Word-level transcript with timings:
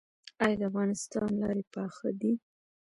آیا 0.43 0.55
د 0.59 0.61
افغانستان 0.69 1.29
لارې 1.41 1.63
پاخه 1.73 2.09
دي؟ 2.21 2.33